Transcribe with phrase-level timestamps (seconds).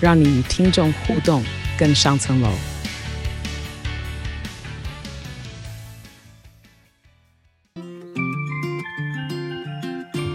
[0.00, 1.42] 让你与听众互动
[1.78, 2.48] 更上层楼。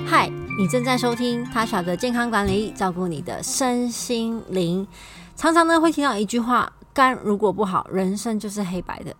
[0.05, 4.87] 嗨，你正在收听塔小的健康管理，照顾你的身心灵。
[5.35, 6.71] 常常呢会听到一句话。
[6.93, 9.13] 肝如果不好，人生就是黑白的。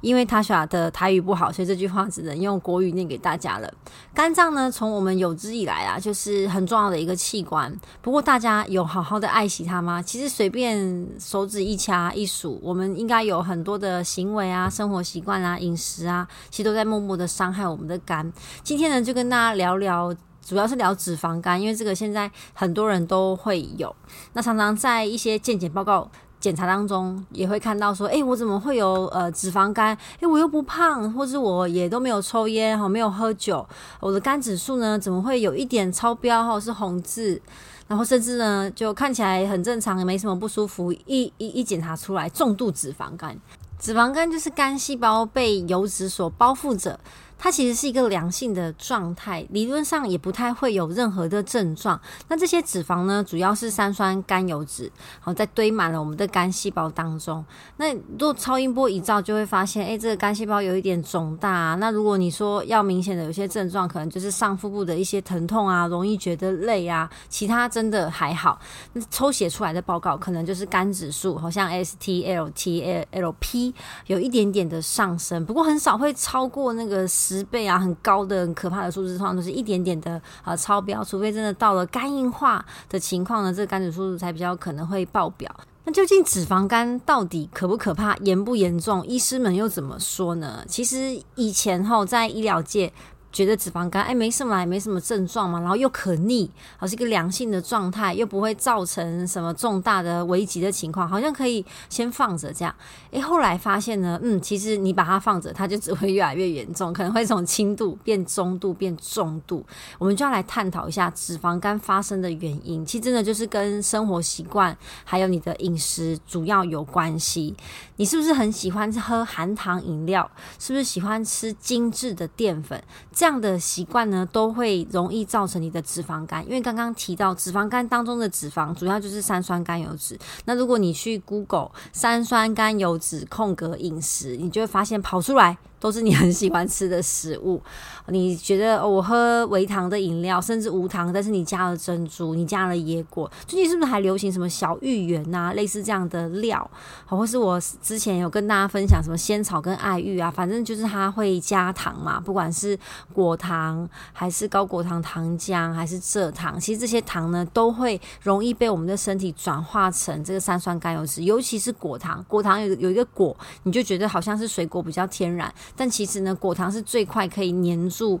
[0.00, 3.72] 因为 Tasha 的台语不好，所以这句话只能用国语念给大家了。
[4.12, 7.72] 肝脏呢，从我们有之以来啊，就是很重要的一个器官。
[8.02, 10.02] 不过大家有好好的爱惜它吗？
[10.02, 18.32] 其实随便手指一掐一数，我们应该有很多的行为啊、生活习惯啊、饮食啊，其实都在默默的伤害我们的肝。
[18.62, 23.94] 今天呢，就跟大家聊聊，主要是聊脂肪肝，因为这个现在很多人都会有。
[24.32, 26.10] 那常常在一些健检报告。
[26.40, 29.96] 检查当中也会看到说，诶，我怎么会有呃脂肪肝？
[30.20, 33.64] 诶，我又不胖，或是我也都没有抽烟哈，没有喝酒，
[34.00, 37.40] 我的肝指数呢怎么会有一点超标哈，是红字，
[37.86, 43.38] 然后甚至呢就看起来很正常，也没什么不舒服，一一一检查出来重度脂肪肝。
[43.78, 46.98] 脂肪肝就是肝细胞被油脂所包覆着。
[47.42, 51.98] 它其实是一个良性的状态，理论上也不太会有任何的症状。
[52.28, 57.42] 那这些脂肪呢，主要是三酸甘油脂，好在堆满了我们的肝细胞当中。
[57.78, 61.74] 那如果超音波一照，就会发现，哎，这个肝细胞有一点肿大啊。
[61.76, 68.60] 那如果你说要明显的有些症状，可能就是上腹部的一些疼痛啊，容易觉得累啊，其他真的还好。
[68.92, 73.72] 那抽血出来的报告，可能就是肝指数，好像 ST、LT、LP
[74.08, 77.08] 有一点点的上升，不过很少会超过那个。
[77.38, 85.48] 十倍啊，很高的、很可怕的数字，通常都是一点点的啊超标，除非真的到了肝硬化的情况呢，这个肝指数才比较可能会爆表。
[85.84, 89.06] 那究竟脂肪肝到底可不可怕、严不严重？
[89.06, 90.64] 医师们又怎么说呢？
[90.66, 92.92] 其实以前吼，在医疗界。
[93.32, 102.74] 觉得脂肪肝哎，没什么，也没什么症状嘛，然后又可逆，好是一个良性的状态，又不会造成什么重大的危急的情况，好像可以先放着这样。
[103.12, 109.64] 哎，后来发现呢，嗯，其实你把它放着，它就只会越来越严重，可能会从轻度变中度变重度。
[109.98, 112.84] 我们就要来探讨一下脂肪肝发生的原因。
[112.84, 117.54] 其实真的就是跟生活习惯还有你的饮食主要有关系。
[117.96, 120.28] 你是不是很喜欢喝含糖饮料？
[120.58, 122.82] 是不是喜欢吃精致的淀粉？
[123.20, 126.42] 这样的习惯呢，都会容易造成你的脂肪肝。
[126.46, 130.18] 因为刚刚提到脂肪肝当中的脂肪，主要就是三酸甘油脂。
[130.46, 135.58] 那如果你去 Google 三酸甘油脂空格饮食，你就会发现跑出来。
[135.80, 137.60] 都是你很喜欢吃的食物，
[138.08, 146.70] 你觉得、我喝微糖的饮料，甚至无糖，但是你加了珍珠，你加了椰果，最近是不是还流行什么小芋圆呐、啊，类似这样的料？
[147.06, 152.78] 好，或是我之前有跟大家分享什么仙草跟爱玉啊，反正就是它会加糖嘛，不管是
[153.14, 165.50] 果糖还是高果糖糖浆还是蔗糖，其实这些糖呢都会容易被我们的身体转化成这个三酸甘油脂，尤其是果糖，果糖有有一个果，你就觉得好像是水果比较天然。
[165.76, 168.20] 但其实呢，果糖是最快可以黏住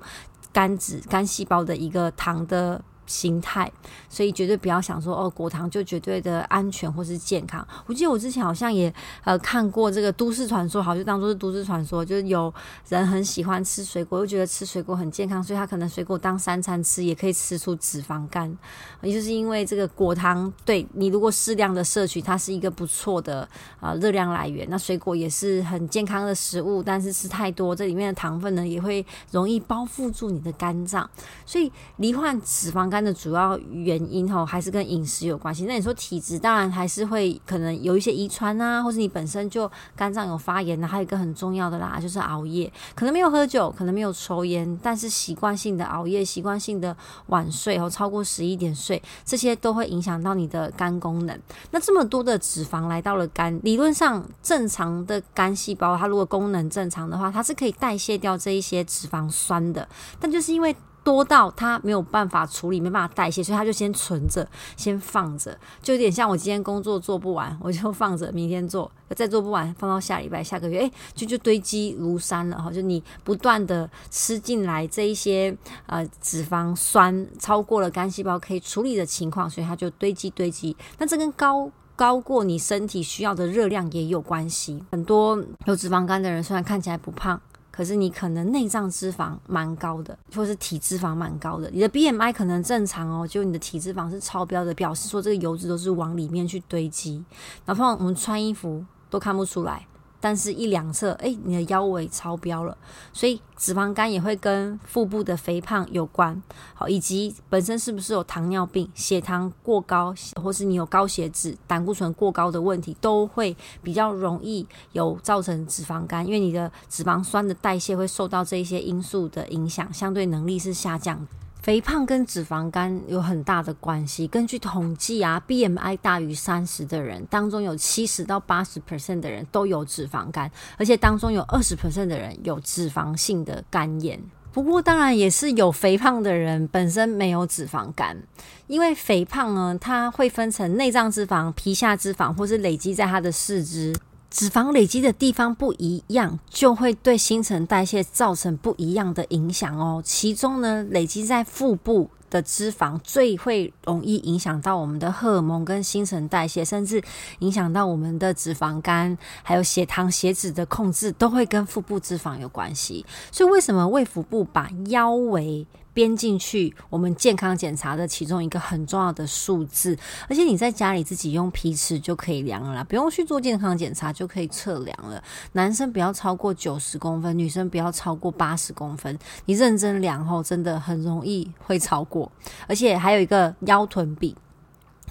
[0.52, 3.70] 肝脂、肝细胞的一个糖的心态，
[4.08, 7.66] 所以绝对不要想说哦，果糖就绝对的安全或是健康。
[7.86, 8.94] 我记得我之前好像也
[9.24, 12.54] 呃看过这个都市传说，好就当做是都市传说，就是有
[12.88, 18.56] 人很喜欢吃水果，又觉得吃水果很健康，所以他可能水果当三餐吃，也可以吃出脂肪肝。
[19.02, 23.48] 也就是因为这个果糖，对你如果适量的摄取，它是一个不错的
[23.80, 24.64] 啊热量来源。
[24.70, 31.10] 那水果也是很健康的食物，但是吃太多，这里面的糖分呢也会容易包覆住你的肝脏，
[31.44, 32.99] 所以罹患脂肪肝。
[33.02, 35.64] 的主要原因哈，还是跟饮食有关系。
[35.64, 40.86] 那你说体质，当然还是会可能有一些遗传啊，或是你本身就肝脏有发炎啊。
[40.86, 51.40] 还有一个很重要的啦，就是熬夜，可能没有喝酒，可能没有抽烟，但是习惯性的熬夜，习惯性的晚睡哦，超过十一点睡，这些都会影响到你的肝功能。
[51.70, 59.88] 那这么多的脂肪来到了肝，理论上正常的肝细胞，它如果功能正常的话，它是可以代谢掉这一些脂肪酸的，
[60.18, 60.74] 但就是因为。
[61.02, 72.70] 多到它没有办法处理，没办法代谢，所以它就先存着，先放着，就有点像我今天工作做不完，我就放着，明天做，再做不完，放到下礼拜、下个月，哎，就就堆积如山了哈。
[72.70, 75.56] 就你不断的吃进来这一些
[75.86, 80.76] 呃脂肪酸，超过了肝细胞可以处理的情况，所以它就堆积堆积。
[80.98, 84.82] 那这跟高高过你身体需要的热量也有关系。
[84.90, 87.40] 很多有脂肪肝的人虽然看起来不胖，
[87.80, 91.70] 可是你可能内脏脂肪蛮高的，或是体脂肪蛮高的。
[91.70, 97.24] 你的 BMI 可能正常哦，就你的体脂肪是超标的，表示说这个油脂都是往里面去堆积。
[97.64, 99.86] 哪怕我们穿衣服都看不出来。
[100.20, 102.76] 但是，一两侧，哎，你的腰围超标了，
[103.12, 106.40] 所以脂肪肝也会跟腹部的肥胖有关，
[106.74, 121.26] 好，以及本身是不是有糖尿病、血糖过高，或是你有高血脂、胆固醇过高的问题，都会比较容易有造成脂肪肝，因为你的脂肪酸的代谢会受到这些因素的影响，相对能力是下降。
[121.70, 124.26] 肥胖跟脂肪肝有很大的关系。
[124.26, 134.20] 根据统计啊，BMI 大于三十的人当中，有七十到八十 percent 的人都有脂肪肝，而且当中有二十 percent 的人有脂肪性的肝炎。
[134.50, 138.20] 不过，当然也是有肥胖的人本身没有脂肪肝，
[138.66, 143.94] 因为肥胖呢，它会分成内脏脂肪、皮下脂肪，或是累积在它的四肢。
[144.30, 150.00] 脂肪累积的地方不一样，就会对新陈代谢造成不一样的影响哦。
[150.04, 157.02] 其中呢，累积在腹部的脂肪最会容易影响到我们的荷尔蒙跟新陈代谢，甚至
[157.40, 163.04] 影响到我们的脂肪肝，还有血糖、血脂的控制，都会跟腹部脂肪有关系。
[163.32, 169.96] 所以，为什么胃腹部把腰围编进去，我们健康检查的其中一个很重要的数字，
[170.28, 175.22] 而且你在家里自己用皮尺就可以量了，不用去做健康检查就可以测量了。
[175.52, 179.18] 男生不要超过九十公分，女生不要超过八十公分。
[179.46, 182.30] 你认真量后，真的很容易会超过，
[182.66, 184.36] 而且还有一个腰臀比。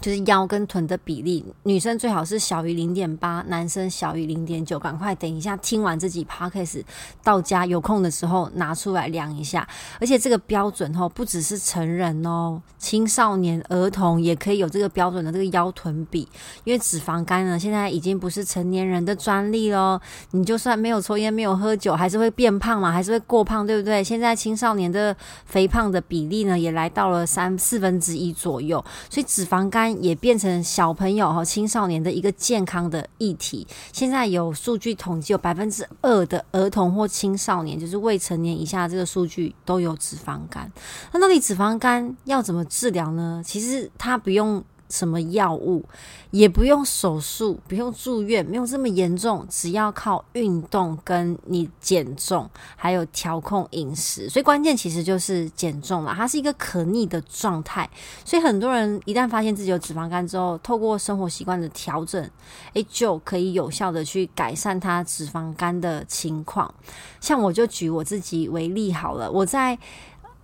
[0.02, 4.80] 就是腰跟臀的比例，女生最好是小于零点八，男生小于零点九。
[4.80, 6.84] 赶快等一下听完这集 podcast
[7.22, 9.68] 到家有空的时候拿出来量一下。
[10.00, 16.28] 而且这个标准哦，不只是成人哦，青少年、儿童也可以有这个标准的这个腰臀比。
[16.64, 20.00] 因为脂肪肝呢，现在已经不是成年人的专利喽。
[20.32, 24.02] 你就算没有抽烟、没有喝酒，还是会变胖嘛，还是会过胖，对不对？
[24.02, 25.14] 现在青少年的
[25.46, 29.89] 肥胖的比例呢，也来到了三四分之一左右，所以脂肪肝。
[30.04, 33.68] 也变成小朋友和青少年的一个健康的议题。
[33.92, 40.72] 现在有数据统计，有百分之二的儿童或青少年，就是未成年以下这个数据都有脂肪肝。
[41.12, 43.42] 那到底脂肪肝要怎么治疗呢？
[43.46, 44.64] 其实它不用。
[44.90, 45.86] 什么药物
[46.32, 54.28] 也不用手术，不用住院，没有这么严重，只要靠运动跟你减重，还有调控饮食。
[54.30, 57.90] 所以关键其实就是减重了，它是一个可逆的状态。
[58.26, 62.30] 所以很多人一旦发现自己有脂肪肝之后，透过生活习惯的调整，
[62.74, 66.74] 诶，就可以有效的去改善它脂肪肝的情况。
[67.22, 69.78] 像我就举我自己为例好了，我在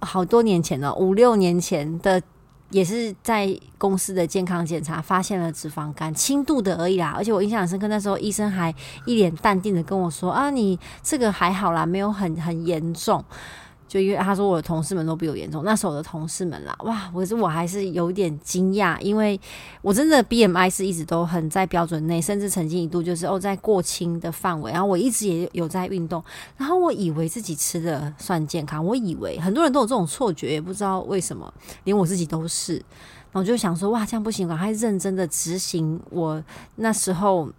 [0.01, 2.21] 好多年前了，五六年前的。
[2.75, 7.13] 也是在公司的健康检查发现了脂肪肝，轻度的而已啦。
[7.16, 8.75] 而且我印象深刻，那时候医生还
[9.06, 13.24] 一脸淡定的跟我说：“啊，你这个还好啦，没有很很严重。”
[13.88, 19.40] 就因为他说我的同事们都比我严重，那时候我的同事们啦，哇，我是我还是有点惊讶，因为
[19.82, 26.24] 我真的 BMI 是一直都很在标准内，甚至曾经一度就是哦在过轻的范围，然后我一直也有在运动，
[26.58, 31.54] 然后我以为自己吃的算健康，我以为很多人都有这种错觉，也不知道为什么，
[31.84, 36.44] 连我自己都是，然后我就想说哇，这样不行，我还认真的执行我
[36.75, 37.50] 那时候。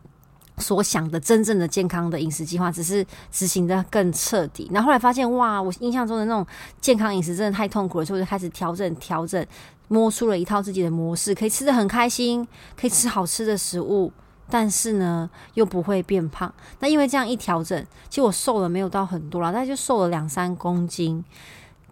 [0.58, 4.68] 所想的真正的健康的饮食计划，只是执行的更彻底。
[4.72, 6.46] 然后后来发现，哇，我印象中的那种
[6.80, 9.44] 健康饮食真的太痛苦了，所以我就开始调整调整，
[9.88, 12.46] 摸出了一套自己的模式，可以吃得很开心，
[12.78, 14.10] 可以吃好吃的食物，
[14.48, 16.52] 但是呢，又不会变胖。
[16.80, 21.24] 那因为这样一调整，其实我瘦了没有到很多啦，大概就瘦了两三公斤。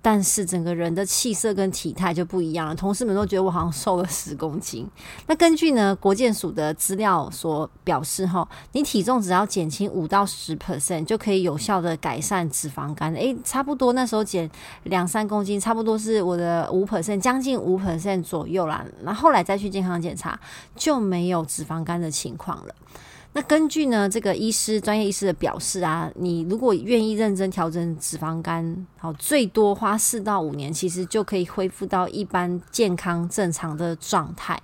[0.04, 4.86] 但是整个人的气色跟体态就不一样了，同事们都觉得我好像瘦了十公斤。
[5.26, 13.14] 那根据呢国健署的资料所表示，哈，你体重只要减轻五到十 percent 就可以有效的改善脂肪肝。
[13.14, 14.50] 诶，差不多那时候减
[14.82, 18.84] 两三公斤，差不多是我的五 percent，将近五 percent 左右啦。
[19.04, 20.38] 那后来再去健康检查，
[20.76, 22.74] 就没有脂肪肝的情况了。
[23.36, 34.56] 那根据呢这个医师专业医师的表示啊，你如果愿意认真调整脂肪肝，好，最多花四到五年，其实就可以恢复到一般健康正常的状态。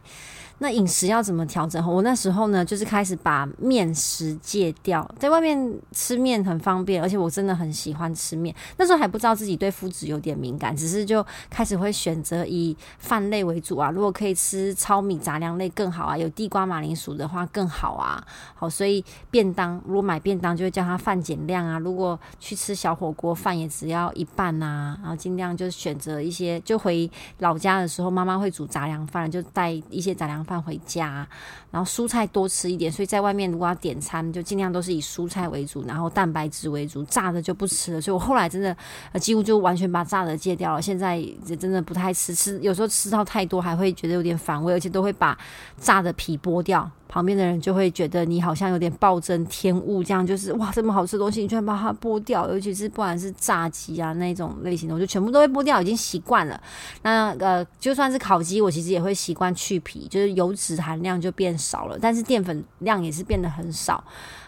[0.62, 1.82] 那饮食要怎么调整？
[1.90, 8.54] 我那时候呢，就是开始把面食戒掉，在外面吃面很方便，而且我真的很喜欢吃面。
[8.76, 13.90] 那时候还不知道自己对麸质有点敏感，只是就开始会选择以饭类为主啊。
[13.90, 18.22] 如果可以吃糙米杂粮类更好啊，有地瓜马铃薯的话更好啊。
[18.54, 21.78] 好，所以便当如果买便当就会叫它饭减量啊。
[21.78, 24.98] 如果去吃小火锅，饭也只要一半啊。
[25.00, 30.44] 然后尽量就是选择一些，就回老家的时候，妈妈会煮杂粮饭，就带一些杂粮。
[30.50, 31.24] 饭回家，
[31.70, 32.90] 然后蔬菜多吃一点。
[32.90, 38.00] 所以在外面如果要点餐，就尽量都是以蔬菜为主，然后蛋白质为主，炸的就不吃了。
[38.00, 38.76] 所以我后来真的
[39.20, 40.82] 几乎就完全把炸的戒掉了。
[40.82, 45.38] 现在也真的不太吃，吃有时候吃到太多还会觉得有点反胃，而且都会把
[45.78, 46.90] 炸的皮剥掉。
[47.12, 56.62] 旁边的人就会觉得你好像有点暴殄天物，这样就是哇，这么好吃的东西你居然把它剥掉，尤其是不管是炸鸡啊那种类型的，我就全部都会剥掉，已经习惯了。
[57.02, 64.02] 那呃，就算是烤鸡，我其实也会习惯去皮，就是油脂含量就变少了，但是淀粉量也是变得很少。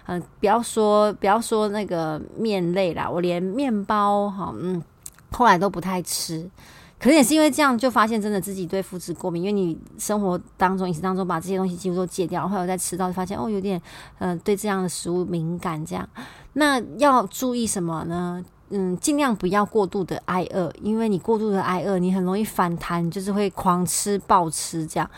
[0.06, 4.82] 嗯、不要说不要说那个面类啦，我连面包哈，嗯，
[5.30, 6.50] 后来都不太吃。
[6.98, 9.42] 可能也是因为这样，就发现真的自己对麸质过敏。
[9.42, 13.80] 因为你生活当中、饮食当中把这些东西几乎都戒掉，后来再吃到，发现哦，有点
[14.18, 15.84] 呃对这样的食物敏感。
[15.84, 16.08] 这样，
[16.52, 18.44] 那要注意什么呢？
[18.74, 25.10] 嗯，尽量不要过度的挨饿，因为你过度的挨饿，你很容易反弹，就是会狂吃暴吃这样。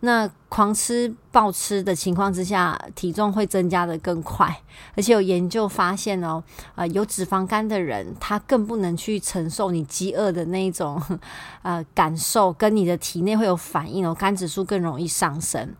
[0.00, 4.60] 那狂吃暴吃的情况之下，体重会增加得更快，
[4.96, 6.42] 而且有研究发现哦，
[6.74, 11.00] 呃，有脂肪肝的人，他更不能去承受你饥饿的那一种
[11.62, 15.74] 呃感受，跟你的体内会有反应哦，肝指数更容易上升。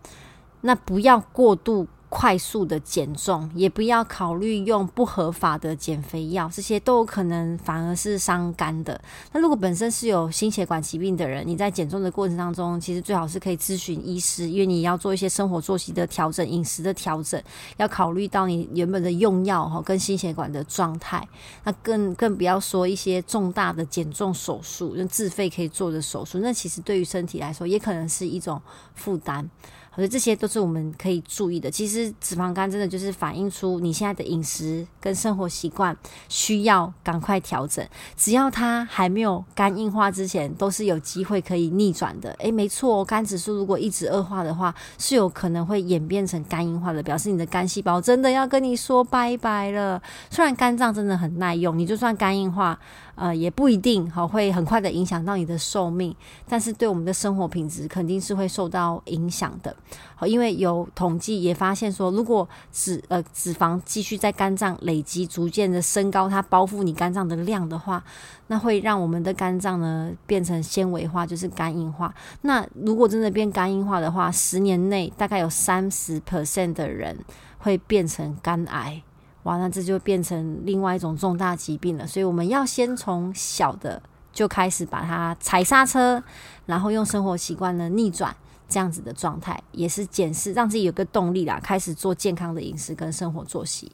[0.61, 1.89] 那不要过度。
[2.09, 8.99] 快速的减重，也不要考虑用不合法的减肥药，这些都有可能反而是伤肝的。
[9.33, 17.43] 那如果本身是有心血管疾病的人，你在减重的过程当中，其实最好是可以咨询医师，因为你要做一些生活作息的调整、饮食的调整，
[17.77, 21.27] 要考虑到你原本的用药哈跟心血管的状态。
[21.65, 28.63] 那更更不要说一些重大的减重手术，用自费可以做的手术，那其实对于身体来说，也可能是一种
[28.95, 29.51] 负担。
[29.97, 31.71] 我觉得这些都是我们可以注意的。
[31.71, 35.97] 其实脂肪肝真的就是反映出你现在的饮食跟生活习惯
[36.29, 37.85] 需要赶快调整。
[38.15, 42.31] 只要它还没有肝硬化之前，都是有机会可以逆转的。
[42.33, 50.03] 诶，没错，肝指数如果一直恶化的话，是有可能会演变成肝硬化的，表示你的肝细胞真的要跟你说拜拜了。
[50.31, 52.79] 虽然肝脏真的很耐用，你就算肝硬化。
[53.17, 56.15] 呃，也不一定好，会很快的影响到你的寿命，
[56.47, 59.75] 但是对我们的生活品质肯定是会受到影响的。
[60.15, 68.05] 好，因为有统计也发现说，如果脂呃脂肪继续在肝脏累积，逐渐的升高它包覆你肝脏的量的话，
[68.49, 72.15] 那会让我们的肝脏呢变成纤维化，就是肝硬化。
[72.43, 77.19] 那如果真的变肝硬化的话，十年内大概有三十 percent 的人
[77.59, 79.03] 会变成肝癌。
[79.47, 82.05] 哇，那这就变成另外一种重大疾病了。
[82.05, 86.21] 所以我们要先从小的就开始把它踩刹车，
[86.67, 88.35] 然后用生活习惯呢逆转
[88.69, 93.93] 这样子的状态，也是检视让自己有个动力啦，开始做健康的饮食跟生活作息。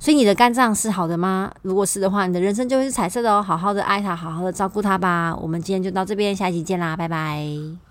[0.00, 1.52] 所以你的肝脏是好的吗？
[1.62, 3.40] 如果是的话，你的人生就会是彩色的哦。
[3.40, 5.32] 好好的爱它，好好的照顾它吧。
[5.40, 7.87] 我们今天就到这边，下一集见啦，拜拜。